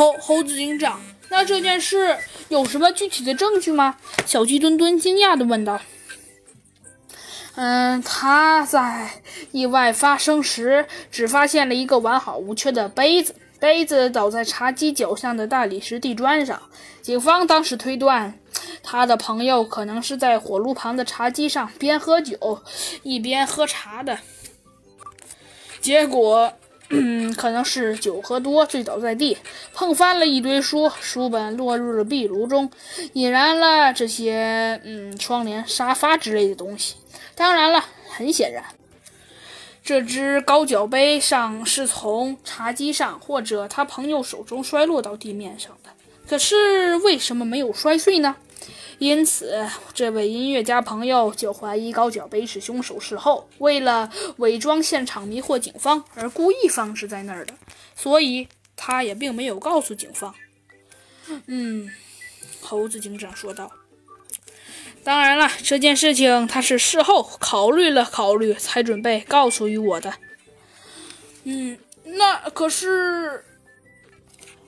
[0.00, 2.16] 猴猴子警长，那这件事
[2.48, 3.98] 有什么具体的证据吗？
[4.24, 5.78] 小鸡墩墩惊讶地问道。
[7.56, 9.10] 嗯，他在
[9.52, 16.62] 意外发生时只发现了一个完好无缺的杯子，杯子倒在茶几脚下的大理石地砖上。
[17.02, 18.40] 警方当时推断，
[18.82, 22.62] 他的朋友可能是在火炉旁的茶几上边喝酒
[23.02, 24.18] 一边喝茶的，
[25.82, 26.54] 结果。
[26.90, 29.38] 嗯， 可能是酒喝多醉倒在地，
[29.72, 32.70] 碰翻了一堆书，书本落入了壁炉中，
[33.14, 36.96] 引燃了这些嗯窗帘、沙发之类的东西。
[37.34, 38.64] 当然了，很显然，
[39.82, 45.90] 这只高脚杯上是从茶几上或者他朋友手中摔落到地面上的。
[46.28, 48.36] 可是为什么没有摔碎呢？
[49.00, 57.54] 因此，这位音乐家朋友就怀疑高脚杯是凶手事后为了伪装现场迷惑警方而故意放置在那儿的，
[57.96, 58.46] 所以
[58.76, 60.34] 他也并没有告诉警方。
[61.46, 61.88] 嗯，
[62.60, 63.72] 猴子警长说道。
[65.02, 70.12] 当然了，这件事情他是事后考虑了考虑才准备告诉于我的。
[71.44, 73.46] 嗯，那可是。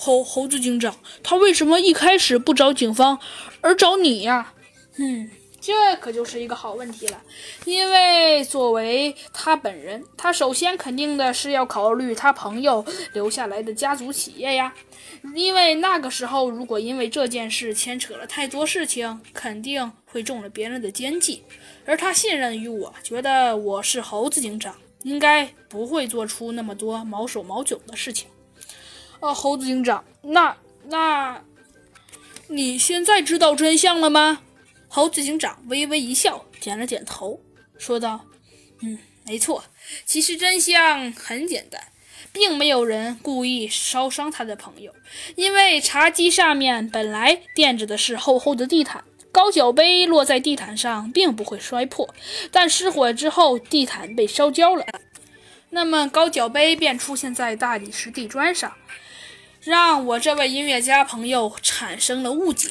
[0.00, 3.18] 猴猴子警长，他为什么一开始不找警方，
[3.60, 4.54] 而找你呀？
[4.96, 5.28] 嗯，
[5.60, 7.20] 这可就是一个好问题了。
[7.64, 14.72] 因为作为他本人，他首先肯定的是要考虑他朋友留下来的家族企业呀。
[15.34, 21.42] 因为那个时候，如果因为这件事牵扯了太多事情，肯定会中了别人的奸计。
[21.84, 28.28] 而他信任于我，觉得我是猴子警长，应该不会做出那么多毛手毛脚的事情。
[29.20, 31.42] 哦，猴子警长，那那，
[32.46, 34.42] 你现在知道真相了吗？
[34.86, 37.40] 猴子警长微微一笑，点了点头，
[37.76, 38.24] 说道
[38.80, 39.64] ：“嗯，没错。
[40.06, 41.82] 其实真相很简单，
[42.32, 44.94] 并没有人故意烧伤他的朋友，
[45.34, 52.14] 因为茶几上面本来垫着的是厚厚的地毯，高脚杯落在地毯上并不会摔破，
[52.52, 54.86] 但失火之后地毯被烧焦了，
[55.70, 58.72] 那么高脚杯便出现在大理石地砖上。”
[59.68, 62.70] 让我这位音乐家朋友产生了误解。